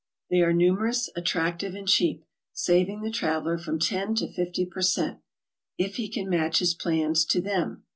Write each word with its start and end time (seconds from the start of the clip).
They 0.31 0.41
are 0.41 0.51
numerous, 0.51 1.11
attractive,' 1.15 1.75
and 1.75 1.87
cheap, 1.87 2.25
saving 2.53 3.01
the 3.03 3.11
traveler 3.11 3.59
from 3.59 3.77
10 3.77 4.15
to 4.15 4.27
50 4.33 4.65
per 4.65 4.81
cent, 4.81 5.19
if 5.77 5.97
he 5.97 6.09
can 6.09 6.27
match 6.27 6.57
his 6.57 6.73
plans 6.73 7.23
to 7.25 7.39
them. 7.39 7.83